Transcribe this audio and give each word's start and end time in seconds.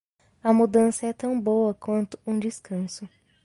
A 0.43 0.51
mudança 0.51 1.05
é 1.05 1.13
tão 1.13 1.39
boa 1.39 1.75
quanto 1.75 2.17
um 2.25 2.39
descanso. 2.39 3.07